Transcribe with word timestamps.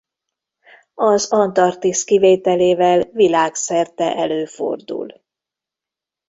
Az 0.93 1.31
Antarktisz 1.31 2.03
kivételével 2.03 3.09
világszerte 3.11 4.15
előfordul. 4.15 5.23